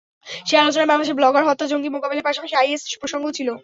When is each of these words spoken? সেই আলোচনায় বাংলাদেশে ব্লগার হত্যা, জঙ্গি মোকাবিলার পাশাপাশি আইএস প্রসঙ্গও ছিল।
সেই 0.47 0.59
আলোচনায় 0.59 0.89
বাংলাদেশে 0.89 1.17
ব্লগার 1.19 1.47
হত্যা, 1.47 1.65
জঙ্গি 1.71 1.89
মোকাবিলার 1.91 2.27
পাশাপাশি 2.27 2.55
আইএস 2.57 2.81
প্রসঙ্গও 3.01 3.35
ছিল। 3.37 3.49